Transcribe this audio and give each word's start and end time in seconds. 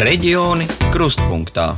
Reģioni 0.00 0.64
krustpunktā. 0.94 1.74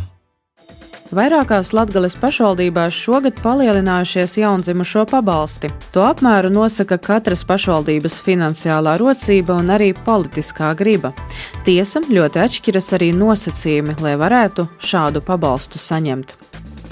Vairākās 1.10 1.72
Latvijas 1.74 2.14
pašvaldībās 2.22 2.94
šogad 2.94 3.40
palielinājušies 3.42 4.36
jaundzimušo 4.38 5.02
pabalsti. 5.10 5.72
To 5.90 6.04
apmēru 6.06 6.52
nosaka 6.54 7.00
katras 7.02 7.42
pašvaldības 7.48 8.20
finansiālā 8.22 8.94
rocība 9.02 9.58
un 9.58 9.74
arī 9.74 9.90
politiskā 10.06 10.70
griba. 10.78 11.10
Tiesa 11.66 12.04
ļoti 12.06 12.44
atšķiras 12.46 12.94
arī 12.94 13.10
nosacījumi, 13.18 13.98
lai 14.06 14.14
varētu 14.22 14.70
šādu 14.78 15.26
pabalstu 15.26 15.82
saņemt. 15.82 16.38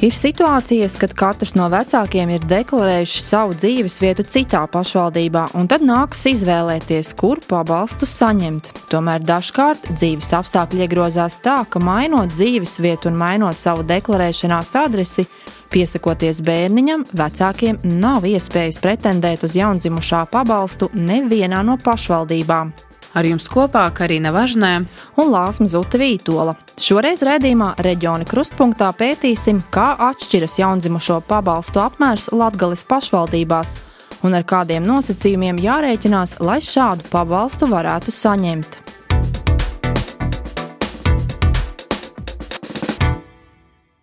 Ir 0.00 0.14
situācijas, 0.16 0.94
kad 0.96 1.12
katrs 1.12 1.50
no 1.52 1.66
vecākiem 1.68 2.30
ir 2.32 2.44
deklarējuši 2.48 3.20
savu 3.20 3.52
dzīves 3.52 3.98
vietu 4.00 4.24
citā 4.24 4.62
pašvaldībā, 4.72 5.42
un 5.60 5.68
tad 5.68 5.84
nākas 5.84 6.22
izvēlēties, 6.30 7.10
kur 7.20 7.42
pabalstu 7.44 8.08
saņemt. 8.08 8.72
Tomēr 8.88 9.20
dažkārt 9.28 9.90
dzīves 9.92 10.32
apstākļi 10.40 10.86
iegrozās 10.86 11.36
tā, 11.44 11.58
ka 11.68 11.84
mainot 11.84 12.32
dzīves 12.32 12.78
vietu 12.80 13.12
un 13.12 13.20
mainot 13.20 13.60
savu 13.60 13.84
deklarēšanās 13.92 14.72
adresi, 14.80 15.28
piesakoties 15.68 16.40
bērniņam, 16.48 17.10
vecākiem 17.12 17.84
nav 18.00 18.24
iespējas 18.24 18.80
pretendēt 18.80 19.44
uz 19.44 19.60
jaundzimušā 19.60 20.30
pabalstu 20.32 20.88
nevienā 20.96 21.60
no 21.60 21.76
pašvaldībām. 21.76 22.72
Ar 23.10 23.26
jums 23.26 23.48
kopā 23.50 23.88
Karina 23.90 24.30
Važnē 24.30 24.72
un 25.18 25.30
Lāsma 25.32 25.66
Zute 25.70 25.98
Vītola. 25.98 26.54
Šoreiz 26.78 27.24
redzījumā 27.26 27.72
reģiona 27.82 28.26
krustpunktā 28.28 28.92
pētīsim, 28.94 29.64
kā 29.74 29.96
atšķiras 30.10 30.60
jaundzimušo 30.60 31.18
pabalstu 31.26 31.82
apmērs 31.82 32.30
Latgales 32.30 32.86
pašvaldībās 32.86 33.74
un 34.22 34.36
ar 34.38 34.46
kādiem 34.46 34.86
nosacījumiem 34.86 35.58
jārēķinās, 35.64 36.38
lai 36.44 36.60
šādu 36.62 37.10
pabalstu 37.10 37.66
varētu 37.72 38.14
saņemt. 38.14 38.78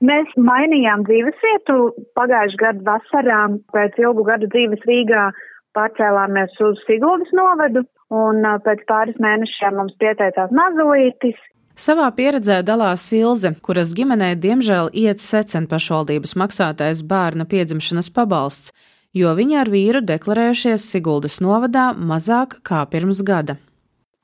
Mēs 0.08 0.30
mainījām 0.38 1.08
dzīvesvietu 1.08 1.78
pagājušā 2.18 2.60
gada 2.62 2.84
vasarā. 2.86 3.40
Pēc 3.74 3.98
ilgu 4.04 4.28
gadu 4.28 4.50
dzīves 4.52 4.84
Rīgā 4.86 5.30
pārcēlāmies 5.78 6.58
uz 6.66 6.82
Siguldas 6.88 7.32
novadu 7.38 7.86
un 8.14 8.42
pēc 8.66 8.84
pāris 8.90 9.20
mēnešiem 9.22 9.78
mums 9.78 9.96
pieteicās 10.02 10.54
mazulītis. 10.56 11.38
Savā 11.78 12.08
pieredzē 12.18 12.64
dalās 12.66 13.04
Ilze, 13.14 13.52
kuras 13.62 13.92
ģimenē 13.98 14.32
diemžēl 14.42 14.90
iet 14.98 15.22
secen 15.22 15.68
pašvaldības 15.70 16.34
maksātais 16.42 17.04
bērna 17.06 17.46
piedzimšanas 17.52 18.10
pabalsts, 18.16 18.74
jo 19.14 19.34
viņa 19.38 19.60
ar 19.62 19.70
vīru 19.70 20.02
deklarējušies 20.02 20.88
Siguldas 20.94 21.38
novadā 21.44 21.92
mazāk 21.94 22.58
kā 22.66 22.82
pirms 22.90 23.22
gada. 23.22 23.60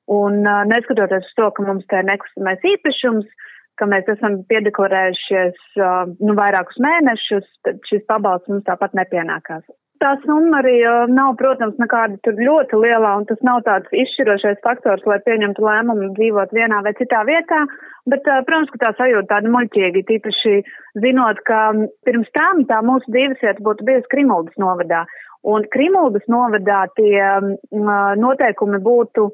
Un 0.09 0.41
neskatoties 0.71 1.29
uz 1.29 1.37
to, 1.37 1.51
ka 1.53 1.67
mums 1.67 1.85
te 1.93 2.01
nekustamais 2.09 2.65
īpašums, 2.73 3.29
ka 3.77 3.85
mēs 3.89 4.09
esam 4.15 4.41
piedeklarējušies 4.49 5.61
nu, 5.77 6.33
vairākus 6.41 6.81
mēnešus, 6.81 7.47
tad 7.67 7.79
šis 7.89 8.03
pabalsts 8.09 8.49
mums 8.49 8.65
tāpat 8.65 8.97
nepienākās 8.97 9.63
tā 10.03 10.13
summa 10.25 10.59
arī 10.59 10.75
nav, 11.15 11.33
protams, 11.39 11.77
nekāda 11.81 12.19
tur 12.25 12.37
ļoti 12.37 12.79
lielā, 12.83 13.13
un 13.19 13.27
tas 13.29 13.39
nav 13.47 13.61
tāds 13.67 13.91
izšķirošais 14.03 14.61
faktors, 14.65 15.03
lai 15.09 15.19
pieņemtu 15.25 15.63
lēmumu 15.63 16.11
dzīvot 16.17 16.55
vienā 16.55 16.81
vai 16.85 16.93
citā 16.99 17.23
vietā, 17.27 17.63
bet, 18.11 18.27
protams, 18.27 18.71
ka 18.73 18.81
tā 18.83 18.91
sajūta 18.99 19.29
tāda 19.31 19.51
muļķīgi, 19.53 20.05
tīpaši 20.09 20.55
zinot, 21.03 21.39
ka 21.47 21.61
pirms 22.07 22.31
tam 22.37 22.65
tā 22.69 22.81
mūsu 22.85 23.13
dzīvesvieta 23.15 23.63
būtu 23.63 23.87
bijusi 23.87 24.11
Krimuldas 24.11 24.59
novadā, 24.61 25.05
un 25.47 25.67
Krimuldas 25.71 26.27
novadā 26.31 26.83
tie 26.99 27.23
noteikumi 27.71 28.83
būtu 28.83 29.31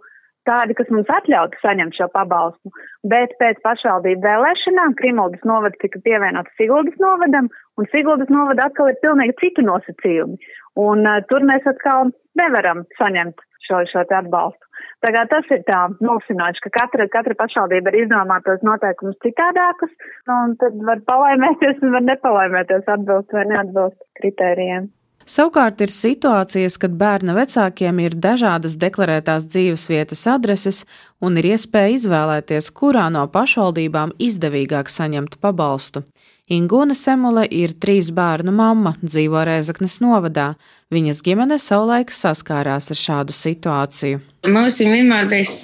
tādi, 0.49 0.75
kas 0.77 0.89
mums 0.93 1.09
atļautu 1.13 1.59
saņemt 1.63 1.97
šo 1.97 2.09
pabalstu. 2.13 2.73
Bet 3.13 3.35
pēc 3.41 3.61
pašvaldību 3.65 4.25
vēlēšanām 4.25 4.95
Krimuldas 4.99 5.45
novada 5.47 5.77
tika 5.83 6.01
pievienots 6.05 6.55
Siguldas 6.59 6.97
novadam, 7.03 7.51
un 7.77 7.91
Siguldas 7.93 8.31
novada 8.33 8.67
atkal 8.67 8.91
ir 8.91 8.99
pilnīgi 9.03 9.37
citu 9.43 9.65
nosacījumi. 9.67 10.39
Un 10.79 11.05
uh, 11.05 11.21
tur 11.29 11.45
mēs 11.47 11.65
atkal 11.69 12.11
nevaram 12.39 12.85
saņemt 12.99 13.45
šo, 13.67 13.83
šo 13.91 14.03
te 14.09 14.17
atbalstu. 14.19 14.65
Tā 15.03 15.13
kā 15.15 15.23
tas 15.31 15.47
ir 15.55 15.61
tā 15.67 15.79
mulsinoši, 16.03 16.63
ka 16.65 16.71
katra, 16.75 17.07
katra 17.11 17.35
pašvaldība 17.39 17.93
ir 17.93 18.01
izdomātos 18.03 18.63
noteikumus 18.67 19.19
citādākus, 19.23 19.91
un 20.35 20.57
tad 20.59 20.75
var 20.89 21.03
palaimēties 21.07 21.83
un 21.83 21.95
var 21.95 22.03
nepalaimēties 22.07 22.91
atbilst 22.95 23.35
vai 23.35 23.45
neatbilst 23.53 23.99
kritērijiem. 24.19 24.89
Savukārt 25.29 25.81
ir 25.85 25.91
situācijas, 25.93 26.79
kad 26.81 26.95
bērna 26.97 27.35
vecākiem 27.37 27.99
ir 28.01 28.15
dažādas 28.17 28.73
deklarētās 28.81 29.45
dzīvesvietas 29.45 30.23
adreses 30.31 30.79
un 31.21 31.37
ir 31.37 31.51
iespēja 31.51 31.99
izvēlēties, 31.99 32.71
kurā 32.73 33.05
no 33.13 33.27
pašvaldībām 33.29 34.15
izdevīgāk 34.17 34.89
saņemt 34.89 35.37
pabalstu. 35.43 36.01
Ingūna 36.49 36.95
Semule 36.97 37.43
ir 37.45 37.75
trīs 37.77 38.09
bērnu 38.09 38.49
mamma, 38.57 38.95
dzīvo 39.05 39.45
Rēzaknes 39.45 39.99
novadā. 40.01 40.55
Viņas 40.89 41.21
ģimene 41.27 41.59
savulaik 41.61 42.09
saskārās 42.09 42.89
ar 42.89 42.97
šādu 42.97 43.35
situāciju. 43.37 44.23
Mums 44.49 44.81
vienmēr 44.81 45.29
bijis 45.29 45.59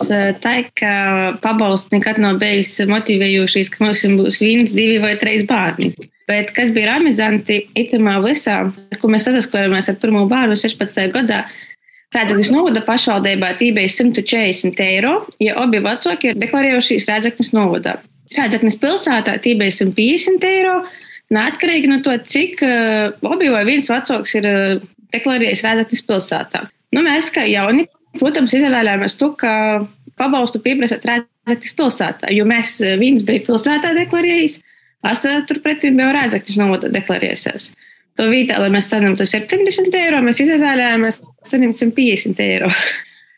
tā, 0.46 0.60
ka 0.78 0.92
pabalsts 1.42 1.90
nekad 1.96 2.22
nav 2.22 2.38
bijis 2.38 2.78
motivējošs, 2.86 3.74
ka 3.74 3.88
mums 3.88 4.06
būs 4.22 4.46
viens, 4.46 4.78
divi 4.78 5.02
vai 5.02 5.18
trīs 5.18 5.50
bērni. 5.50 5.96
Bet 6.30 6.50
kas 6.56 6.72
bija 6.74 6.96
amizanti, 6.98 7.62
itamā 7.78 8.18
visā, 8.24 8.58
ko 9.02 9.10
mēs 9.14 9.28
saskaramies 9.30 9.92
ar 9.92 10.00
pirmo 10.02 10.24
bērnu 10.30 10.58
16. 10.58 11.12
gadā, 11.14 11.44
Rēdzaknes 12.16 12.52
novada 12.54 12.80
pašvaldībā 12.86 13.50
tī 13.60 13.72
bija 13.76 13.92
140 13.92 14.80
eiro, 14.86 15.16
ja 15.44 15.58
abi 15.60 15.82
vecāki 15.84 16.32
ir 16.32 16.38
deklarējušies 16.40 17.08
Rēdzaknes 17.10 17.52
novadā. 17.56 17.98
Rēdzaknes 18.36 18.78
pilsētā 18.82 19.36
tī 19.44 19.56
bija 19.60 19.74
150 19.82 20.48
eiro, 20.48 20.78
neatkarīgi 21.36 21.92
no 21.92 22.00
to, 22.06 22.16
cik 22.32 22.64
uh, 22.64 23.12
abi 23.34 23.52
vai 23.52 23.66
viens 23.68 23.92
vecāks 23.92 24.38
ir 24.40 24.48
uh, 24.48 24.86
deklarējis 25.16 25.66
Rēdzaknes 25.68 26.06
pilsētā. 26.08 26.64
Nu, 26.96 27.04
mēs, 27.04 27.34
kā 27.36 27.44
jauni, 27.50 27.90
protams, 28.16 28.56
izvēlējāmies 28.56 29.20
to, 29.20 29.34
ka 29.42 29.52
pabalstu 30.22 30.64
pieprasāt 30.64 31.04
Rēdzaknes 31.10 31.76
pilsētā, 31.82 32.32
jo 32.32 32.48
mēs 32.48 32.78
viens 33.02 33.28
bija 33.28 33.44
pilsētā 33.50 33.92
deklarējis, 33.98 34.62
Es 35.12 35.26
turpretī 35.50 35.92
jau 35.94 36.12
redzēju, 36.16 36.42
ka 36.42 36.50
viņš 36.50 36.62
nav 36.62 36.88
deklarējies. 36.94 37.72
To 38.16 38.30
vietā, 38.32 38.62
lai 38.64 38.70
mēs 38.72 38.88
saņemtu 38.94 39.28
70 39.28 39.98
eiro, 40.00 40.22
mēs 40.24 40.40
izvēlējāmies 40.44 41.20
saņemt 41.50 41.82
150 41.82 42.40
eiro. 42.46 42.70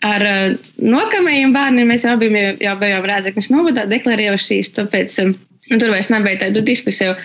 Ar 0.06 0.22
uh, 0.22 0.54
nākamajiem 0.78 1.56
bērniem 1.56 1.90
mēs 1.90 2.06
abi 2.06 2.30
jau 2.30 2.76
bijām 2.78 3.08
Rēzeknes 3.10 3.50
novadā 3.50 3.88
deklarējušies, 3.90 4.70
tāpēc 4.78 5.18
nu, 5.26 5.34
tur 5.74 5.90
vairs 5.90 6.12
nebija 6.14 6.44
tādu 6.46 6.62
diskusiju. 6.66 7.18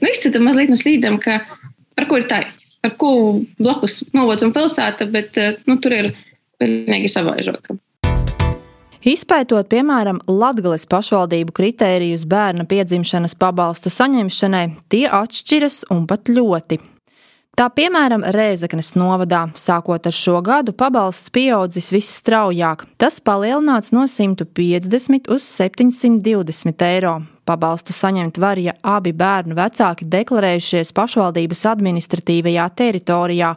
Nu, 0.00 0.08
izcita 0.12 0.40
mazliet 0.42 0.70
no 0.70 0.78
slīdām, 0.78 1.18
ka 1.20 1.40
par 1.98 2.06
ko 2.08 2.20
ir 2.20 2.28
tā, 2.30 2.44
par 2.84 2.94
ko 3.00 3.12
blakus 3.58 4.04
novads 4.14 4.46
un 4.46 4.54
pilsēta, 4.54 5.10
bet 5.10 5.42
uh, 5.42 5.58
nu, 5.66 5.80
tur 5.82 5.98
ir 5.98 6.12
pilnīgi 6.62 7.10
savaižokam. 7.10 7.82
Izpētot, 9.00 9.64
piemēram, 9.72 10.18
Latvijas 10.28 10.82
pašvaldību 10.84 11.54
kritērijus 11.56 12.26
bērna 12.28 12.66
piedzimšanas 12.68 13.32
pabalstu 13.40 13.88
saņemšanai, 13.88 14.66
tie 14.92 15.06
atšķiras 15.08 15.86
un 15.94 16.02
pat 16.04 16.28
ļoti. 16.28 16.76
Tā 17.56 17.70
piemēram, 17.72 18.26
Rēzaknes 18.36 18.92
novadā, 19.00 19.46
sākot 19.56 20.04
ar 20.04 20.12
šo 20.12 20.42
gadu, 20.44 20.74
pabalsts 20.76 21.32
pieaudzis 21.32 21.88
visstraujāk. 21.94 22.84
Tas 23.00 23.16
palielināts 23.24 23.94
no 23.96 24.04
150 24.04 25.32
uz 25.32 25.48
720 25.48 26.86
eiro. 26.90 27.14
Pabalstu 27.48 27.96
saņemt 27.96 28.36
var, 28.36 28.60
ja 28.60 28.76
abi 28.84 29.14
bērnu 29.16 29.56
vecāki 29.56 30.10
deklarējušies 30.12 30.92
pašvaldības 30.92 31.64
administratīvajā 31.72 32.68
teritorijā. 32.76 33.54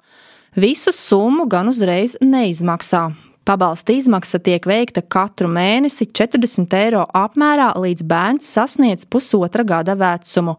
Visu 0.56 0.95
summu 0.95 1.50
gan 1.51 1.68
uzreiz 1.68 2.16
neizmaksā. 2.24 3.10
Pabalsta 3.44 3.92
izmaksa 3.92 4.40
tiek 4.40 4.63
veikta 4.63 5.01
katru 5.04 5.50
mēnesi 5.51 6.06
40 6.07 6.75
eiro 6.80 7.01
apmērā, 7.12 7.74
līdz 7.75 8.06
bērns 8.07 8.48
sasniedz 8.56 9.04
pusotra 9.04 9.66
gada 9.68 9.98
vecumu. 10.00 10.56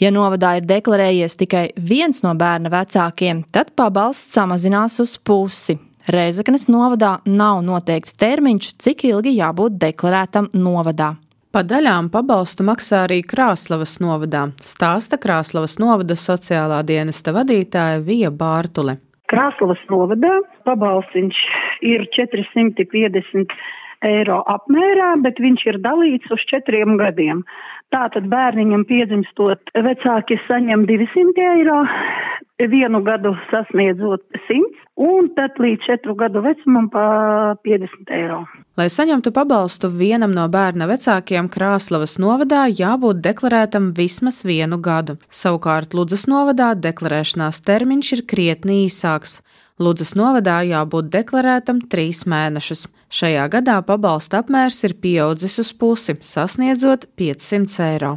Ja 0.00 0.08
novadā 0.10 0.54
ir 0.56 0.64
deklarējies 0.64 1.36
tikai 1.42 1.66
viens 1.76 2.22
no 2.24 2.32
bērna 2.34 2.72
vecākiem, 2.72 3.44
tad 3.52 3.74
pabalsts 3.76 4.32
samazinās 4.32 4.96
uz 5.04 5.18
pusi. 5.20 5.76
Reizeknas 6.08 6.64
novadā 6.72 7.18
nav 7.28 7.60
noteikts 7.62 8.16
termiņš, 8.18 8.72
cik 8.80 9.04
ilgi 9.12 9.36
jābūt 9.36 9.76
deklarētam 9.84 10.48
novadā. 10.56 11.12
Pa 11.52 11.60
daļām 11.68 12.08
pabalstu 12.08 12.64
maksā 12.64 13.04
arī 13.04 13.20
Krāslavas 13.28 13.98
novadā, 14.00 14.46
stāsta 14.64 15.20
Krāslavas 15.20 15.76
novada 15.76 16.16
sociālā 16.16 16.80
dienesta 16.88 17.36
vadītāja 17.36 18.00
Vija 18.06 18.32
Bārtule. 18.32 18.96
Krāslavas 19.32 19.80
novadā 19.88 20.32
pabalstiņš 20.68 21.38
ir 21.88 22.04
450 22.16 23.54
eiro 24.04 24.42
apmērā, 24.50 25.14
bet 25.24 25.40
viņš 25.40 25.64
ir 25.70 25.78
dalīts 25.84 26.34
uz 26.34 26.42
četriem 26.50 26.98
gadiem. 27.00 27.44
Tātad 27.92 28.24
bērniņam 28.32 28.86
piedzimstot 28.88 29.72
vecāki 29.84 30.38
saņem 30.46 30.86
200 30.88 31.42
eiro, 31.58 31.82
vienu 32.72 33.02
gadu 33.04 33.34
sasniedzot 33.50 34.22
100, 34.46 34.60
un 35.02 35.28
tad 35.36 35.58
līdz 35.60 35.88
4 35.88 36.14
gadu 36.16 36.42
vecumam 36.44 36.88
pa 36.92 37.04
50 37.66 38.14
eiro. 38.16 38.42
Lai 38.80 38.88
saņemtu 38.92 39.32
pabalstu 39.36 39.90
vienam 39.92 40.32
no 40.32 40.46
bērna 40.48 40.88
vecākiem 40.88 41.50
Krāslavas 41.52 42.16
novadā, 42.22 42.64
jābūt 42.72 43.20
deklarētam 43.24 43.90
vismaz 43.96 44.40
vienu 44.48 44.80
gadu. 44.80 45.18
Savukārt 45.28 45.92
Ludzas 45.92 46.24
novadā 46.30 46.72
deklarēšanās 46.78 47.60
termiņš 47.66 48.12
ir 48.16 48.24
krietni 48.32 48.84
īsāks. 48.86 49.42
Ludzas 49.80 50.12
novadā 50.12 50.58
jābūt 50.68 51.08
deklarētam 51.12 51.78
trīs 51.92 52.26
mēnešus. 52.28 52.84
Šajā 53.12 53.46
gadā 53.54 53.78
pabalsta 53.86 54.42
apmērs 54.42 54.82
ir 54.84 54.92
pieaudzis 55.00 55.56
uz 55.62 55.70
pusi, 55.72 56.18
sasniedzot 56.20 57.08
500 57.16 57.86
eiro. 57.86 58.12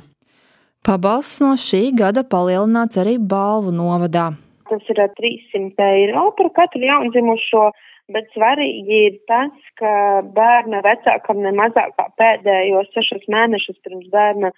Pabalsts 0.85 1.39
no 1.41 1.53
šī 1.57 1.95
gada 1.97 2.25
palielināts 2.27 2.99
arī 3.01 3.15
balvu 3.17 3.71
novadā. 3.73 4.33
Tas 4.69 4.91
ir 4.91 4.99
300 5.19 5.87
eiro 5.95 6.27
par 6.37 6.51
katru 6.59 6.83
jaundzimušo, 6.83 7.65
bet 8.13 8.27
svarīgi 8.35 8.99
ir 9.07 9.17
tas, 9.31 9.55
ka 9.79 9.95
bērna 10.35 10.83
vecākam 10.85 11.39
ne 11.45 11.55
mazāk 11.55 11.95
kā 11.95 12.09
pēdējos 12.19 12.91
sešus 12.97 13.25
mēnešus 13.31 13.79
pirms 13.85 14.11
bērna 14.11 14.51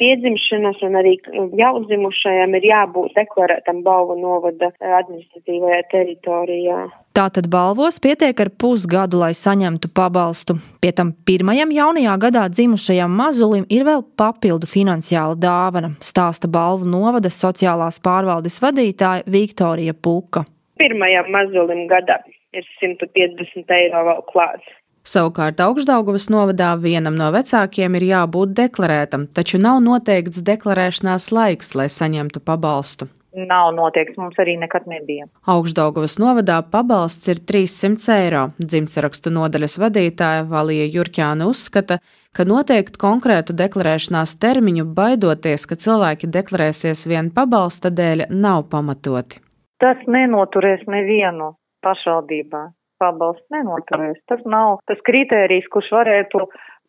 piedzimšanas 0.00 0.80
un 0.86 0.96
arī 1.00 1.16
jaundzimušajam 1.58 2.54
ir 2.58 2.68
jābūt 2.70 3.16
deklarētam 3.18 3.82
balvu 3.86 4.16
novada 4.20 4.70
administratīvajā 4.78 5.82
teritorijā. 5.92 6.78
Tātad 7.18 7.48
balvos 7.50 7.98
pietiek 7.98 8.38
ar 8.38 8.50
pusgadu, 8.62 9.18
lai 9.18 9.32
saņemtu 9.34 9.90
pabalstu. 9.90 10.54
Pie 10.78 10.92
tam 10.94 11.10
pirmajam 11.26 11.72
jaunajā 11.74 12.14
gadā 12.24 12.44
dzimušajam 12.52 13.16
mazulim 13.20 13.66
ir 13.74 13.82
vēl 13.88 14.04
papildu 14.20 14.70
finansiāla 14.70 15.34
dāvana, 15.34 15.94
stāsta 15.98 16.50
balvu 16.50 16.86
novada 16.86 17.32
sociālās 17.34 17.98
pārvaldes 18.04 18.60
vadītāja 18.62 19.26
Viktorija 19.26 19.96
Puka. 19.98 20.44
Pirmajam 20.78 21.32
mazulim 21.34 21.88
gadā 21.90 22.20
ir 22.54 22.68
150 22.78 23.74
eiro 23.80 24.04
vēl 24.12 24.22
klāts. 24.30 24.76
Savukārt 25.08 25.60
augšdaugavas 25.64 26.26
novadā 26.28 26.74
vienam 26.82 27.14
no 27.16 27.30
vecākiem 27.32 27.94
ir 27.96 28.04
jābūt 28.10 28.50
deklarētam, 28.58 29.24
taču 29.32 29.60
nav 29.62 29.78
noteikts 29.80 30.42
deklarēšanās 30.44 31.30
laiks, 31.32 31.72
lai 31.78 31.86
saņemtu 31.92 32.42
pabalstu. 32.44 33.08
Nav 33.38 33.70
noteikts, 33.76 34.18
mums 34.20 34.36
arī 34.42 34.58
nekad 34.60 34.88
nebija. 34.90 35.28
Augšdaugavas 35.48 36.18
novadā 36.20 36.58
pabalsts 36.74 37.30
ir 37.32 37.40
300 37.50 38.16
eiro. 38.18 38.44
Dzimtsarakstu 38.60 39.32
nodaļas 39.32 39.78
vadītāja 39.80 40.46
Valija 40.50 40.88
Jurķāna 40.98 41.48
uzskata, 41.48 42.00
ka 42.36 42.44
noteikt 42.48 43.00
konkrētu 43.00 43.56
deklarēšanās 43.56 44.36
termiņu 44.42 44.88
baidoties, 44.98 45.64
ka 45.70 45.78
cilvēki 45.80 46.28
deklarēsies 46.36 47.06
vien 47.08 47.30
pabalsta 47.32 47.88
dēļ, 47.88 48.28
nav 48.34 48.66
pamatoti. 48.72 49.40
Tas 49.80 50.02
nenoturēs 50.10 50.84
nevienu 50.90 51.54
pašvaldībā 51.86 52.66
pabalsts 53.02 53.46
nenoturēs. 53.54 54.18
Tas 54.30 54.42
nav 54.46 54.80
tas 54.90 55.00
kritērijs, 55.08 55.70
kurš 55.72 55.92
varētu 55.94 56.44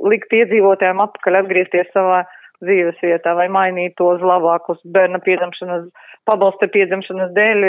likt 0.09 0.35
iedzīvotājiem 0.35 1.01
atpakaļ 1.05 1.41
atgriezties 1.43 1.89
savā 1.95 2.23
dzīves 2.63 2.99
vietā 3.03 3.33
vai 3.37 3.47
mainīt 3.51 3.95
to 3.99 4.09
uz 4.13 4.23
labāku 4.23 4.75
uz 4.75 4.79
bērna 4.83 5.21
piedzimšanas, 5.23 5.85
pabalsta 6.27 6.67
piedzimšanas 6.71 7.31
dēļ, 7.35 7.65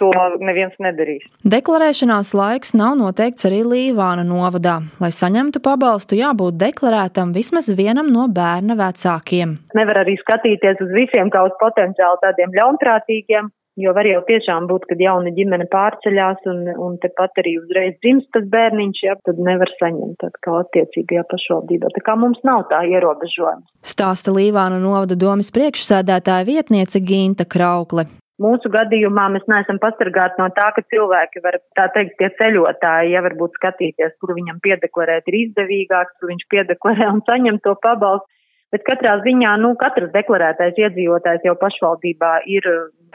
to 0.00 0.10
neviens 0.42 0.74
nedarīs. 0.82 1.26
Deklarēšanās 1.46 2.32
laiks 2.36 2.74
nav 2.78 2.96
noteikts 3.00 3.46
arī 3.48 3.62
Līvāna 3.66 4.26
novadā. 4.26 4.80
Lai 5.02 5.12
saņemtu 5.14 5.62
pabalstu, 5.64 6.18
jābūt 6.18 6.58
deklarētam 6.62 7.34
vismaz 7.36 7.70
vienam 7.78 8.10
no 8.12 8.26
bērna 8.26 8.78
vecākiem. 8.78 9.56
Nevar 9.78 10.02
arī 10.02 10.18
skatīties 10.24 10.82
uz 10.82 10.90
visiem 10.96 11.30
kā 11.30 11.46
uz 11.46 11.54
potenciāli 11.62 12.22
tādiem 12.24 12.58
ļaunprātīgiem, 12.58 13.52
Jo 13.76 13.92
var 13.92 14.08
jau 14.08 14.22
tiešām 14.24 14.70
būt, 14.70 14.86
kad 14.88 15.00
jauna 15.04 15.28
ģimene 15.36 15.66
pārceļās 15.68 16.46
un, 16.48 16.62
un 16.80 16.94
tepat 17.02 17.42
arī 17.42 17.58
uzreiz 17.60 17.98
dzimst 18.00 18.30
tas 18.32 18.46
bērniņš, 18.54 19.00
ja, 19.04 19.16
tad 19.28 19.40
nevar 19.44 19.68
saņemt 19.76 20.24
atkal 20.24 20.62
attiecīgajā 20.62 21.26
pašvaldībā. 21.28 21.90
Tā 21.92 22.04
kā 22.06 22.14
mums 22.16 22.40
nav 22.48 22.64
tā 22.70 22.80
ierobežojums. 22.88 23.68
Stāsta 23.84 24.32
Līvāna 24.32 24.80
novada 24.80 25.18
domas 25.20 25.52
priekšsēdētāja 25.52 26.48
vietniece 26.48 27.04
Ginta 27.04 27.44
Kraukle. 27.44 28.06
Mūsu 28.40 28.68
gadījumā 28.72 29.28
mēs 29.32 29.44
neesam 29.48 29.76
pasargāti 29.80 30.40
no 30.40 30.48
tā, 30.56 30.70
ka 30.76 30.82
cilvēki 30.92 31.44
var, 31.44 31.60
tā 31.76 31.86
teikt, 31.92 32.16
tie 32.20 32.32
ceļotāji, 32.40 33.12
ja 33.12 33.22
varbūt 33.24 33.56
skatīties, 33.60 34.16
kur 34.20 34.32
viņam 34.36 34.60
piedeklarēt 34.64 35.28
ir 35.28 35.38
izdevīgāks, 35.42 36.16
kur 36.20 36.32
viņš 36.32 36.48
piedeklarē 36.52 37.12
un 37.14 37.22
saņem 37.28 37.60
to 37.64 37.76
pabalstu. 37.84 38.28
Bet 38.74 38.82
katrā 38.88 39.14
ziņā, 39.24 39.54
nu, 39.62 39.70
katrs 39.80 40.10
deklarētais 40.12 40.76
iedzīvotājs 40.80 41.44
jau 41.46 41.54
pašvaldībā 41.60 42.32
ir 42.50 42.66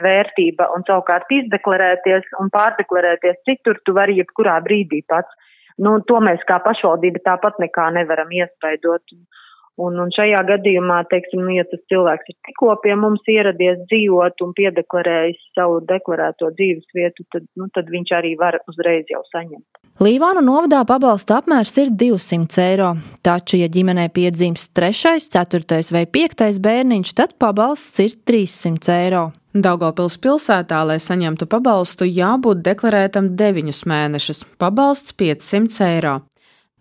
vērtība 0.04 0.68
un 0.76 0.84
savukārt 0.88 1.30
izdeklarēties 1.32 2.28
un 2.42 2.50
pārdeklarēties 2.54 3.40
citur, 3.48 3.80
tu 3.84 3.94
vari 3.96 4.18
jebkurā 4.20 4.58
brīdī 4.66 5.02
pats. 5.08 5.32
Nu, 5.82 5.96
to 6.08 6.20
mēs 6.20 6.42
kā 6.48 6.58
pašvaldība 6.62 7.22
tāpat 7.24 7.58
nekā 7.62 7.88
nevaram 7.96 8.32
iespaidot. 8.36 9.14
Un, 9.16 9.24
un 9.84 10.12
šajā 10.14 10.40
gadījumā, 10.48 11.02
teiksim, 11.10 11.42
nu, 11.46 11.52
ja 11.56 11.64
tas 11.68 11.80
cilvēks 11.90 12.32
ir 12.32 12.36
tikko 12.48 12.76
pie 12.84 12.94
mums 12.98 13.26
ieradies 13.30 13.82
dzīvot 13.90 14.44
un 14.44 14.54
piedeklarējis 14.58 15.42
savu 15.56 15.80
deklarēto 15.88 16.52
dzīves 16.56 16.96
vietu, 16.96 17.26
tad, 17.34 17.46
nu, 17.58 17.68
tad 17.74 17.90
viņš 17.92 18.14
arī 18.18 18.34
var 18.40 18.60
uzreiz 18.70 19.10
jau 19.10 19.22
saņemt. 19.32 19.82
Līvānu 20.02 20.40
novadā 20.44 20.80
pabalsta 20.88 21.42
apmērs 21.42 21.74
ir 21.82 21.92
200 22.00 22.64
eiro, 22.64 22.94
taču, 23.26 23.58
ja 23.60 23.68
ģimenē 23.72 24.08
piedzimst 24.14 24.72
3, 24.78 25.28
4 25.34 25.92
vai 25.94 26.06
5 26.08 26.58
bērniņš, 26.64 27.14
tad 27.18 27.36
pabalsts 27.42 28.02
ir 28.04 28.16
300 28.28 28.98
eiro. 29.04 29.28
Daugopils 29.52 30.16
pilsētā, 30.16 30.78
lai 30.88 30.96
saņemtu 30.96 31.44
pabalstu, 31.52 32.08
jābūt 32.08 32.62
deklarētam 32.64 33.34
9 33.36 33.84
mēnešus, 33.84 34.46
pabalsts 34.56 35.12
500 35.20 35.90
eiro. 35.90 36.14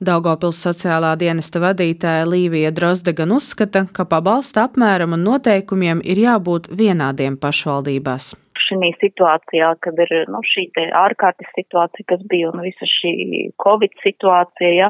Daugopils 0.01 0.57
sociālā 0.65 1.11
dienesta 1.21 1.59
vadītāja 1.61 2.25
Līvija 2.25 2.71
Drozde 2.73 3.11
gan 3.13 3.35
uzskata, 3.35 3.83
ka 3.93 4.01
pabalsta 4.09 4.63
apmēram 4.65 5.13
un 5.13 5.21
noteikumiem 5.27 6.01
ir 6.01 6.23
jābūt 6.23 6.71
vienādiem 6.79 7.35
pašvaldībās. 7.43 8.31
Šī 8.63 8.89
situācijā, 8.97 9.69
kad 9.85 10.01
ir 10.01 10.15
nu, 10.33 10.41
šī 10.53 10.65
ārkārtas 11.03 11.53
situācija, 11.53 12.07
kas 12.15 12.25
bija 12.33 12.49
un 12.49 12.65
visa 12.65 12.89
šī 12.89 13.13
Covid 13.61 13.93
situācija, 14.01 14.73
ja, 14.79 14.89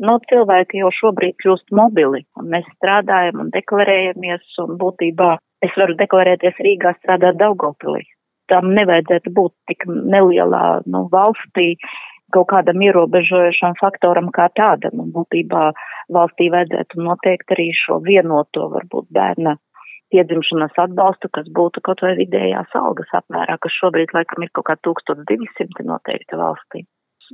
nu, 0.00 0.16
cilvēki 0.32 0.80
jau 0.80 0.94
šobrīd 1.02 1.36
kļūst 1.44 1.76
mobili, 1.76 2.24
un 2.40 2.48
mēs 2.56 2.64
strādājam 2.78 3.44
un 3.44 3.52
deklarējamies, 3.52 4.56
un 4.64 4.80
būtībā 4.80 5.34
es 5.68 5.76
varu 5.76 6.00
deklarēties 6.00 6.64
Rīgā 6.64 6.96
strādāt 7.02 7.36
Daugopilī. 7.44 8.06
Tam 8.48 8.72
nevajadzētu 8.72 9.36
būt 9.36 9.52
tik 9.68 9.84
nelielā 9.90 10.66
nu, 10.88 11.08
valstī, 11.12 11.74
kaut 12.34 12.48
kādam 12.50 12.82
ierobežojošam 12.82 13.76
faktoram 13.80 14.32
kā 14.34 14.48
tādam. 14.58 15.04
Un 15.04 15.12
būtībā 15.14 15.70
valstī 16.16 16.50
vajadzētu 16.54 17.04
noteikt 17.06 17.54
arī 17.56 17.70
šo 17.76 18.00
vienoto 18.06 18.68
varbūt 18.74 19.08
bērna 19.14 19.56
piedzimšanas 20.14 20.76
atbalstu, 20.78 21.30
kas 21.34 21.48
būtu 21.54 21.82
kaut 21.86 22.02
vai 22.04 22.14
vidējās 22.18 22.74
algas 22.78 23.10
apmērā, 23.20 23.58
kas 23.62 23.74
šobrīd 23.80 24.14
laikam 24.14 24.44
ir 24.46 24.52
kaut 24.54 24.68
kā 24.70 24.76
1200 24.88 25.86
noteikti 25.88 26.38
valstī. 26.38 26.84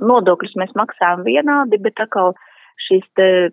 Nodokļus 0.01 0.57
mēs 0.57 0.73
maksājam 0.77 1.21
vienādi, 1.27 1.77
bet 1.81 2.01
atkal 2.01 2.33
šīs 2.87 3.05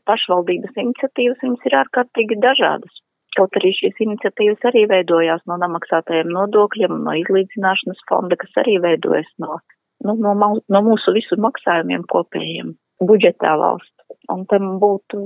pašvaldības 0.08 0.78
iniciatīvas, 0.84 1.42
viņas 1.44 1.68
ir 1.68 1.76
ārkārtīgi 1.82 2.40
dažādas. 2.40 3.02
Kaut 3.36 3.54
arī 3.60 3.70
šīs 3.76 4.00
iniciatīvas 4.02 4.64
arī 4.70 4.86
veidojās 4.90 5.44
no 5.46 5.60
nemaksātajiem 5.60 6.32
nodokļiem, 6.34 6.96
no 7.04 7.12
izlīdzināšanas 7.20 8.00
fonda, 8.08 8.40
kas 8.40 8.56
arī 8.64 8.80
veidojas 8.82 9.28
no 9.38 9.60
nu, 10.06 10.16
no, 10.16 10.34
no 10.56 10.82
mūsu 10.86 11.14
visu 11.16 11.38
maksājumiem 11.40 12.06
kopējiem 12.10 12.74
budžetā 13.00 13.54
valsts. 13.60 13.94
Un 14.30 14.42
tam 14.50 14.76
būtu, 14.82 15.18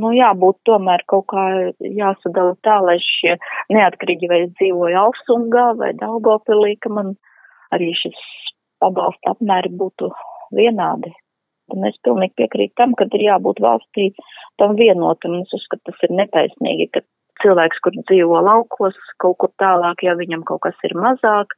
nu, 0.00 0.10
jābūt 0.14 0.60
tomēr 0.68 1.02
kaut 1.10 1.26
kā 1.32 1.44
jāsadala 1.82 2.54
tā, 2.66 2.78
lai 2.82 2.96
šie 3.02 3.34
neatkarīgi 3.74 4.30
vai 4.30 4.40
dzīvoja 4.54 5.02
Alsungā 5.02 5.66
vai 5.78 5.92
Daugopilī, 5.98 6.76
ka 6.82 6.92
man 6.94 7.12
arī 7.74 7.92
šis 7.98 8.18
pabalsta 8.82 9.34
apmēri 9.34 9.72
būtu 9.78 10.10
vienādi. 10.56 11.12
Un 11.74 11.86
es 11.88 11.96
pilnīgi 12.04 12.36
piekrītu 12.42 12.76
tam, 12.80 12.94
ka 12.98 13.06
ir 13.16 13.26
jābūt 13.28 13.62
valstī 13.64 14.10
tam 14.60 14.74
vienotam. 14.78 15.38
Es 15.40 15.54
uzskatu, 15.56 15.90
tas 15.90 16.02
ir 16.06 16.16
netaisnīgi, 16.18 16.90
ka 16.94 17.04
cilvēks, 17.42 17.80
kur 17.84 17.96
dzīvo 18.02 18.42
laukos, 18.44 18.98
kaut 19.22 19.38
kur 19.40 19.52
tālāk, 19.62 20.04
ja 20.06 20.14
viņam 20.18 20.44
kaut 20.48 20.64
kas 20.66 20.86
ir 20.86 20.94
mazāk, 20.98 21.56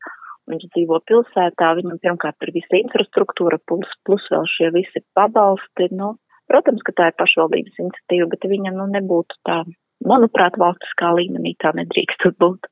viņš 0.50 0.68
dzīvo 0.74 1.00
pilsētā, 1.08 1.72
viņam 1.80 1.98
pirmkārt 2.02 2.46
ir 2.46 2.54
visa 2.56 2.78
infrastruktūra, 2.78 3.58
plus, 3.68 3.90
plus 4.06 4.28
vēl 4.32 4.46
šie 4.56 4.70
visi 4.76 5.02
pabalsti. 5.18 5.90
Nu, 5.96 6.14
protams, 6.50 6.84
ka 6.86 6.94
tā 6.96 7.10
ir 7.10 7.18
pašvaldības 7.20 7.82
iniciatīva, 7.82 8.30
bet 8.34 8.48
viņa 8.54 8.74
nu, 8.78 8.88
nebūtu 8.94 9.42
tā, 9.48 9.62
manuprāt, 10.06 10.58
valstiskā 10.60 11.12
līmenī 11.18 11.56
tā 11.62 11.74
nedrīkst 11.76 12.30
būt. 12.40 12.70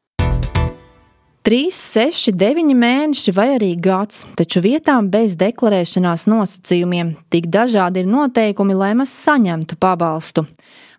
3, 1.45 1.69
6, 1.77 2.31
9 2.41 2.73
mēneši 2.73 3.33
vai 3.37 3.51
arī 3.59 3.75
gads, 3.77 4.23
taču 4.33 4.63
vietām 4.65 5.11
bez 5.13 5.35
deklarēšanās 5.37 6.25
nosacījumiem 6.33 7.11
tik 7.29 7.51
dažādi 7.53 8.01
ir 8.01 8.09
noteikumi, 8.09 8.73
lai 8.73 8.95
mēs 8.97 9.13
saņemtu 9.27 9.77
pabalstu. 9.77 10.47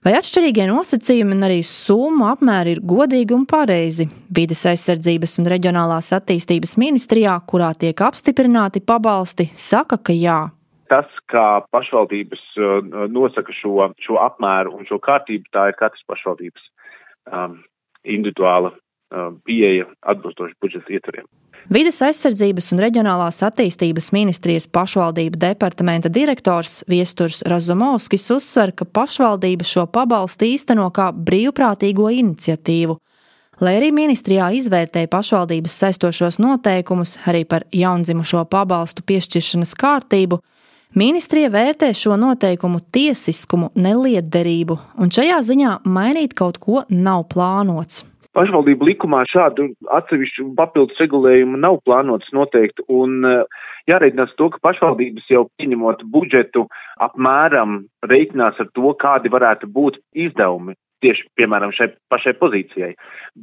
Vai 0.06 0.12
atšķirīgie 0.20 0.68
nosacījumi 0.70 1.34
un 1.34 1.46
arī 1.48 1.64
summu 1.66 2.28
apmēri 2.30 2.76
ir 2.76 2.82
godīgi 2.86 3.34
un 3.34 3.48
pareizi? 3.50 4.06
Vides 4.38 4.60
aizsardzības 4.70 5.32
un 5.42 5.48
reģionālās 5.50 6.12
attīstības 6.14 6.76
ministrijā, 6.78 7.34
kurā 7.50 7.72
tiek 7.74 8.04
apstiprināti 8.06 8.84
pabalsti, 8.86 9.48
saka, 9.58 9.98
ka 9.98 10.14
jā. 10.14 10.44
Tas, 10.94 11.10
kā 11.34 11.48
pašvaldības 11.74 12.44
uh, 12.62 12.76
nosaka 13.10 13.56
šo, 13.58 13.90
šo 14.06 14.20
apmēru 14.22 14.76
un 14.78 14.86
šo 14.86 15.02
kārtību, 15.02 15.50
tā 15.50 15.72
ir 15.72 15.80
katras 15.80 16.06
pašvaldības 16.06 16.70
um, 17.34 17.58
individuāla 18.06 18.76
pieeja 19.46 19.90
atbilstoši 20.02 20.58
budžeta 20.62 20.94
ietvariem. 20.98 21.28
Vides 21.66 21.98
aizsardzības 22.06 22.68
un 22.76 22.82
reģionālās 22.84 23.40
attīstības 23.48 24.12
ministrijas 24.14 24.68
pašvaldību 24.70 25.40
departamenta 25.42 26.12
direktors 26.14 26.84
Viesturs 26.90 27.42
Razumovskis 27.50 28.28
uzsver, 28.36 28.70
ka 28.78 28.86
pašvaldība 28.86 29.66
šo 29.66 29.88
pabalstu 29.90 30.46
īsteno 30.46 30.92
kā 30.94 31.10
brīvprātīgo 31.10 32.12
iniciatīvu. 32.20 33.00
Lai 33.66 33.78
arī 33.80 33.90
ministrijā 33.96 34.52
izvērtēja 34.60 35.10
pašvaldības 35.10 35.78
saistošos 35.82 36.38
noteikumus 36.44 37.18
arī 37.26 37.46
par 37.50 37.66
jaundzimušo 37.74 38.44
pabalstu 38.52 39.02
piešķiršanas 39.08 39.74
kārtību, 39.80 40.42
ministrija 40.94 41.50
vērtē 41.50 41.94
šo 41.98 42.14
noteikumu 42.20 42.84
tiesiskumu, 42.94 43.72
nelietderību, 43.74 44.78
un 45.02 45.10
šajā 45.18 45.40
ziņā 45.50 45.78
mainīt 45.88 46.38
kaut 46.38 46.60
ko 46.62 46.84
nav 46.92 47.26
plānots. 47.32 48.04
Pašvaldību 48.36 48.89
likumā 48.89 49.22
šādu 49.32 49.70
atsevišķu 49.96 50.50
papildus 50.58 51.00
regulējumu 51.01 51.60
nav 51.62 51.80
plānots 51.88 52.32
noteikti, 52.36 52.84
un 52.92 53.24
eh, 53.30 53.44
jāreikinās 53.92 54.34
to, 54.39 54.50
ka 54.54 54.62
pašvaldības 54.70 55.30
jau 55.32 55.46
pieņemot 55.60 56.04
budžetu 56.12 56.65
apmēram 57.04 57.84
reikinās 58.12 58.60
ar 58.60 58.72
to, 58.75 58.92
kādi 59.00 59.32
varētu 59.32 59.72
būt 59.72 60.01
izdevumi 60.27 60.75
tieši, 61.04 61.27
piemēram, 61.38 61.74
šai 61.75 61.92
pašai 62.12 62.34
pozīcijai. 62.39 62.94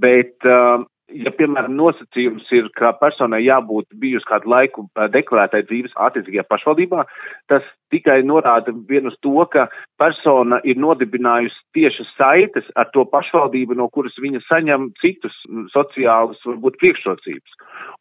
Bet 0.02 0.48
uh, 0.48 0.84
ja, 1.14 1.32
piemēram, 1.36 1.74
nosacījums 1.78 2.48
ir, 2.56 2.68
ka 2.78 2.92
personai 3.00 3.42
jābūt 3.44 3.92
bijusi 4.00 4.28
kādu 4.28 4.50
laiku 4.52 4.86
deklarētai 5.14 5.64
dzīves 5.68 5.94
attiecīgajā 6.08 6.46
pašvaldībā, 6.48 7.04
tas 7.52 7.66
tikai 7.92 8.20
norāda 8.26 8.74
vien 8.88 9.06
uz 9.10 9.16
to, 9.24 9.34
ka 9.52 9.68
persona 10.00 10.58
ir 10.64 10.80
nodibinājusi 10.80 11.60
tiešas 11.76 12.10
saites 12.16 12.68
ar 12.78 12.90
to 12.94 13.04
pašvaldību, 13.12 13.76
no 13.78 13.88
kuras 13.92 14.16
viņa 14.22 14.42
saņem 14.48 14.90
citus 15.02 15.36
sociālus, 15.74 16.40
varbūt, 16.48 16.78
priekšrocības. 16.82 17.58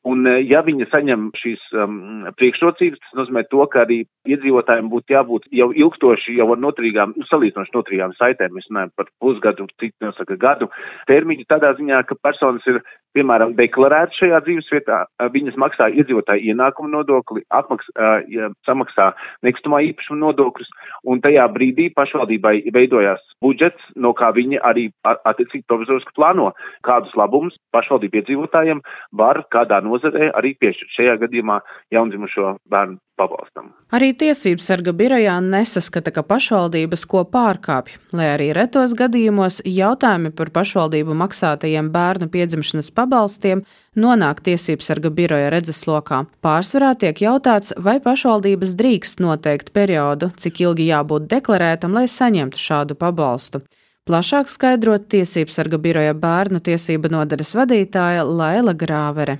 Un, 0.10 0.25
ja 0.48 0.63
viņa 0.65 0.88
saņem 0.91 1.29
šīs 1.38 1.67
um, 1.77 2.25
priekšrocības, 2.39 3.01
tas 3.03 3.19
nozīmē 3.19 3.45
to, 3.51 3.62
ka 3.71 3.83
arī 3.86 4.01
iedzīvotājiem 4.29 4.89
būtu 4.91 5.15
jābūt 5.15 5.48
jau 5.55 5.69
ilgstoši, 5.83 6.38
jau 6.39 6.50
ar 6.55 6.62
noturīgām, 6.63 7.13
nu, 7.17 7.27
salīdzinoši 7.29 7.75
noturīgām 7.75 8.15
saitēm. 8.17 8.55
Mēs 8.55 8.69
runājam 8.71 8.93
par 8.98 9.12
pusgadu, 9.21 9.67
cik 9.81 9.95
nosaka 10.03 10.38
gadu 10.41 10.71
termiņu, 11.10 11.48
tādā 11.50 11.74
ziņā, 11.77 12.01
ka 12.10 12.17
personas 12.21 12.65
ir 12.69 12.81
piemēram, 13.18 13.56
deklarēta 13.58 14.15
šajā 14.18 14.39
dzīvesvietā, 14.46 15.00
viņas 15.34 15.58
maksā 15.62 15.89
iedzīvotāju 15.96 16.53
ienākumu 16.53 16.91
nodokli, 16.91 17.44
apmaks, 17.53 17.89
ja 18.32 18.51
samaksā 18.68 19.12
nekustamā 19.48 19.82
īpašuma 19.89 20.22
nodokļus, 20.25 20.72
un 21.12 21.22
tajā 21.24 21.48
brīdī 21.56 21.89
pašvaldībai 21.98 22.56
veidojās 22.74 23.24
budžets, 23.44 23.91
no 23.96 24.13
kā 24.18 24.32
viņi 24.36 24.62
arī 24.72 24.88
attiecīgi 25.03 25.68
provizoriski 25.68 26.15
plāno, 26.18 26.51
kādus 26.88 27.15
labumus 27.20 27.58
pašvaldību 27.75 28.22
iedzīvotājiem 28.22 28.84
var 29.18 29.44
kādā 29.53 29.82
nozarē 29.86 30.32
arī 30.38 30.56
piešķirt. 30.62 30.96
Šajā 30.98 31.18
gadījumā 31.25 31.62
jaundzimušo 31.96 32.58
bērnu 32.72 33.00
pabalstam. 33.21 33.71
Arī 33.93 34.11
tiesības 34.17 34.67
sarga 34.71 34.93
birojā 34.97 35.37
nesaskata, 35.45 36.13
ka 36.15 36.23
pašvaldības 36.25 37.05
ko 37.11 37.23
pārkāpj, 37.29 37.97
lai 38.17 38.31
arī 38.33 38.49
retos 38.57 38.95
gadījumos 38.97 39.61
jautājumi 39.67 40.33
par 40.35 40.51
pašvaldību 40.55 41.17
maksātajiem 41.21 41.91
bērnu 41.93 42.31
piedzimšanas 42.33 42.91
pabalstiem 42.97 43.65
nonāk 43.95 44.41
tiesības 44.45 44.91
sarga 44.91 45.11
biroja 45.11 45.51
redzeslokā. 45.53 46.23
Pārsvarā 46.45 46.93
tiek 46.99 47.21
jautāts, 47.21 47.75
vai 47.77 47.99
pašvaldības 48.03 48.75
drīkst 48.79 49.21
noteikt 49.23 49.73
periodu, 49.75 50.31
cik 50.39 50.63
ilgi 50.65 50.89
jābūt 50.89 51.29
deklarētam, 51.31 51.93
lai 51.99 52.07
saņemtu 52.09 52.59
šādu 52.59 52.99
pabalstu. 52.99 53.63
Plašāk 54.09 54.49
skaidrot 54.49 55.11
tiesības 55.13 55.59
sarga 55.59 55.77
biroja 55.77 56.15
bērnu 56.17 56.63
tiesība 56.65 57.11
nodaļas 57.13 57.53
vadītāja 57.59 58.25
Laila 58.25 58.73
Grāvere. 58.73 59.37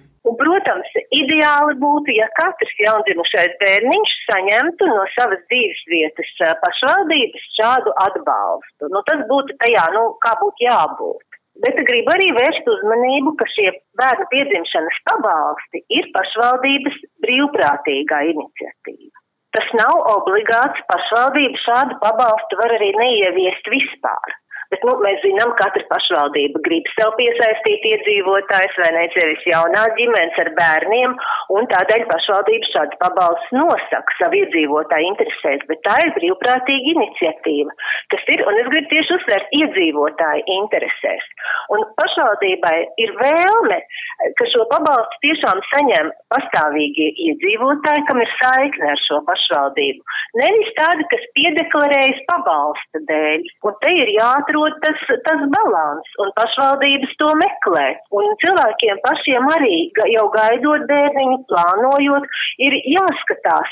Ideāli 1.31 1.75
būtu, 1.79 2.11
ja 2.11 2.25
katrs 2.35 2.71
jaundzimušais 2.83 3.53
bērniņš 3.61 4.13
saņemtu 4.27 4.88
no 4.89 5.03
savas 5.15 5.39
dzīves 5.47 5.83
vietas 5.88 6.31
pašvaldības 6.63 7.45
šādu 7.55 7.93
atbalstu. 8.03 8.89
Nu, 8.91 9.00
tas 9.07 9.21
būtu 9.29 9.55
tajā, 9.63 9.85
nu, 9.95 10.01
kā 10.25 10.33
būtu 10.41 10.65
jābūt. 10.67 11.39
Bet 11.63 11.79
gribu 11.88 12.11
arī 12.11 12.27
vērst 12.35 12.67
uzmanību, 12.73 13.35
ka 13.39 13.47
šie 13.53 13.69
bērnu 14.01 14.27
piedzimšanas 14.33 15.00
pabalsti 15.07 15.83
ir 16.00 16.11
pašvaldības 16.17 17.00
brīvprātīgā 17.23 18.21
iniciatīva. 18.33 19.15
Tas 19.55 19.71
nav 19.79 20.03
obligāts, 20.17 20.83
pašvaldība 20.91 21.63
šādu 21.63 22.00
pabalstu 22.03 22.59
var 22.59 22.75
arī 22.75 22.91
neieviest 23.00 23.71
vispār. 23.71 24.35
Bet, 24.72 24.86
nu, 24.88 24.94
mēs 25.04 25.20
zinām, 25.25 25.51
ka 25.60 25.72
katra 25.72 25.84
pašvaldība 25.90 26.62
grib 26.66 26.88
sev 26.96 27.12
piesaistīt 27.18 27.86
iedzīvotājs 27.90 28.78
vai 28.82 28.92
necevis 28.96 29.44
jaunās 29.50 29.96
ģimenes 29.98 30.38
ar 30.44 30.50
bērniem, 30.60 31.16
un 31.56 31.68
tādēļ 31.74 32.06
pašvaldība 32.12 32.70
šādu 32.72 33.00
pabalstu 33.01 33.58
nosaka 33.60 34.16
savu 34.20 34.40
iedzīvotāju 34.42 35.10
interesēs, 35.12 35.66
bet 35.70 35.84
tā 35.88 35.98
ir 36.06 36.13
brīvprātīga 36.18 36.94
iniciatīva. 36.96 37.75
Tas 38.13 38.32
ir, 38.36 38.46
un 38.48 38.60
es 38.62 38.70
gribu 38.72 38.92
tieši 38.94 39.16
uzsvērt, 39.18 39.51
iedzīvotāju 39.60 40.48
interesēs. 40.56 41.28
Un 41.75 41.86
pašvaldībai 42.00 42.78
ir 43.04 43.13
vēlme, 43.20 43.80
ka 44.40 44.50
šo 44.54 44.66
pabalstu 44.72 45.22
tiešām 45.28 45.62
saņem 45.74 46.13
pastāvīgi 46.32 47.10
iedzīvotāji, 47.28 48.06
kam 48.08 48.24
ir 48.24 48.34
saikne 48.40 48.92
ar 48.96 49.04
šo 49.04 49.22
pašvaldību. 49.28 50.18
Nevis 50.40 50.74
tādi, 50.80 51.08
kas 51.12 51.28
piedeklarējas 51.38 52.24
pabalsta 52.32 53.04
dēļ. 53.12 53.48
Un 53.68 53.80
te 53.84 53.96
ir 54.00 54.16
jāatrod 54.16 54.61
jārod 54.62 54.77
tas, 54.84 55.00
tas 55.25 55.41
balans, 55.53 56.08
un 56.22 56.32
pašvaldības 56.38 57.13
to 57.18 57.30
meklē. 57.39 57.88
Un 58.12 58.36
cilvēkiem 58.44 59.01
pašiem 59.06 59.48
arī 59.56 59.91
jau 60.13 60.27
gaidot 60.36 60.86
bērniņu, 60.89 61.38
plānojot, 61.50 62.27
ir 62.60 62.74
jāskatās, 62.94 63.70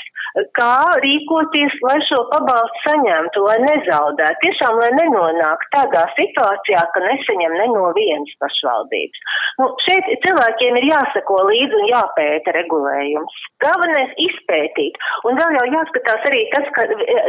kā 0.58 0.74
rīkoties, 1.02 1.74
lai 1.86 1.98
šo 2.08 2.22
pabalstu 2.30 2.82
saņemtu, 2.86 3.44
lai 3.46 3.58
nezaudētu. 3.66 4.40
Tiešām, 4.44 4.78
lai 4.82 4.90
nenonāk 4.98 5.64
tādā 5.74 6.04
situācijā, 6.16 6.82
ka 6.94 7.04
nesaņem 7.06 7.56
ne 7.60 7.68
no 7.74 7.90
vienas 7.96 8.34
pašvaldības. 8.42 9.24
Nu, 9.60 9.70
šeit 9.86 10.06
cilvēkiem 10.24 10.78
ir 10.80 10.88
jāsako 10.90 11.42
līdzi 11.50 11.80
un 11.80 11.88
jāpēta 11.90 12.54
regulējums. 12.56 13.40
Galvenais 13.60 14.14
izpētīt. 14.22 14.96
Un 15.28 15.36
vēl 15.38 15.58
jau 15.58 15.66
jāskatās 15.74 16.28
arī 16.30 16.44
tas, 16.54 16.70
ka 16.76 16.86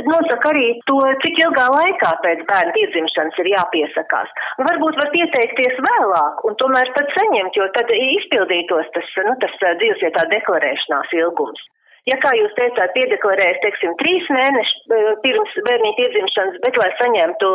nosaka 0.07 0.53
arī 0.53 0.67
to, 0.87 0.99
cik 1.25 1.41
ilgā 1.45 1.67
laikā 1.73 2.13
pēc 2.23 2.45
bērna 2.47 2.75
piedzimšanas 2.77 3.41
ir 3.43 3.50
jāpiesakās. 3.53 4.31
Un 4.59 4.69
varbūt 4.69 5.01
var 5.01 5.11
pieteikties 5.15 5.83
vēlāk 5.89 6.45
un 6.47 6.57
tomēr 6.61 6.93
tad 6.97 7.11
saņemt, 7.17 7.59
jo 7.59 7.67
tad 7.77 7.93
izpildītos 7.97 8.89
tas, 8.95 9.13
nu, 9.27 9.35
tas 9.43 9.59
dzīvesvietā 9.61 10.27
deklarēšanās 10.33 11.13
ilgums. 11.19 11.69
Ja, 12.09 12.15
kā 12.17 12.31
jūs 12.33 12.53
teicāt, 12.57 12.95
piedeklarējas, 12.95 13.59
teiksim, 13.61 13.91
trīs 13.99 14.25
mēnešus 14.33 14.93
pirms 15.21 15.51
bērnīša 15.67 15.97
piedzimšanas, 15.99 16.55
bet, 16.63 16.79
lai 16.81 16.87
saņemtu 16.97 17.49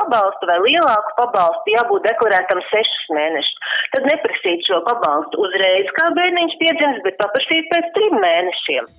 pabalstu 0.00 0.48
vai 0.48 0.56
lielāku 0.64 1.12
pabalstu, 1.18 1.74
jābūt 1.74 2.08
deklarētam 2.08 2.62
sešus 2.70 3.12
mēnešus. 3.18 3.76
Tad 3.92 4.08
neprasīt 4.08 4.64
šo 4.70 4.80
pabalstu 4.88 5.44
uzreiz, 5.44 5.92
kā 6.00 6.08
bērniņš 6.16 6.56
piedzims, 6.64 7.04
bet 7.04 7.20
paprasīt 7.20 7.68
pēc 7.74 7.92
trim 7.98 8.16
mēnešiem. 8.24 8.90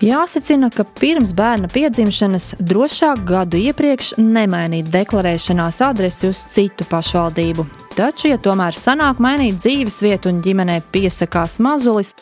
Jāsacina, 0.00 0.70
ka 0.72 0.86
pirms 0.96 1.34
bērna 1.36 1.68
piedzimšanas 1.68 2.54
drošāk 2.64 3.20
gadu 3.28 3.58
iepriekš 3.60 4.14
nemainīt 4.16 4.88
deklarēšanās 4.88 5.82
adresi 5.84 6.30
uz 6.30 6.40
citu 6.56 6.86
pašvaldību. 6.88 7.66
Taču, 7.98 8.30
ja 8.30 8.40
tomēr 8.40 8.72
sanāk 8.72 9.20
mainīt 9.20 9.60
dzīves 9.60 10.00
vietu 10.00 10.32
un 10.32 10.40
ģimenē 10.40 10.78
piesakās 10.94 11.58
mazulis, 11.60 12.14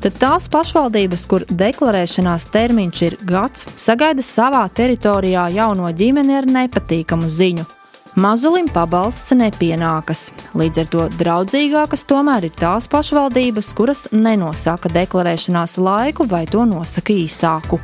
tad 0.00 0.16
tās 0.22 0.48
pašvaldības, 0.48 1.28
kur 1.28 1.44
deklarēšanās 1.52 2.48
termiņš 2.56 3.06
ir 3.10 3.20
gads, 3.28 3.68
sagaida 3.76 4.24
savā 4.24 4.64
teritorijā 4.72 5.50
jauno 5.60 5.92
ģimeni 5.92 6.40
ar 6.40 6.48
nepatīkamu 6.56 7.28
ziņu 7.28 7.68
Mazulim 8.16 8.64
pabalsts 8.72 9.34
nepienākas. 9.36 10.30
Līdz 10.56 10.78
ar 10.80 10.86
to 10.88 11.02
draudzīgākas 11.20 12.06
tomēr 12.08 12.46
ir 12.48 12.54
tās 12.56 12.86
pašvaldības, 12.88 13.74
kuras 13.76 14.06
nenosaka 14.08 14.88
deklarēšanās 14.94 15.76
laiku 15.76 16.24
vai 16.30 16.46
to 16.48 16.64
nosaka 16.64 17.12
īsāku. 17.12 17.76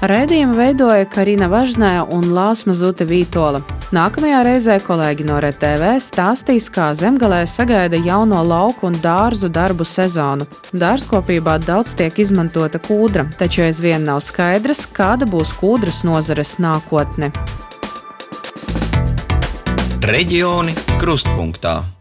Raidījumu 0.00 0.56
veidoja 0.56 1.04
Karina 1.12 1.50
Važnē 1.52 1.92
un 2.16 2.30
Lāsma 2.32 2.72
Zute 2.72 3.04
Vītola. 3.04 3.60
Nākamajā 3.92 4.40
reizē 4.48 4.80
kolēģi 4.80 5.28
no 5.28 5.36
RTV 5.44 5.98
stāstīs, 6.00 6.72
kā 6.72 6.94
zemgalē 6.96 7.42
sagaida 7.44 8.00
jauno 8.00 8.40
lauku 8.40 8.88
un 8.88 8.96
dārzu 9.04 9.52
darbu 9.52 9.84
sezonu. 9.84 10.48
Dārzkopībā 10.72 11.60
daudz 11.68 11.92
tiek 12.00 12.16
izmantota 12.24 12.80
kūdra, 12.80 13.28
taču 13.36 13.68
aizvien 13.68 14.08
nav 14.08 14.24
skaidrs, 14.24 14.86
kāda 14.88 15.28
būs 15.28 15.52
kūdras 15.60 16.06
nozares 16.08 16.56
nākotne. 16.62 17.34
Reģioni 20.00 20.72
krustpunktā. 20.96 21.99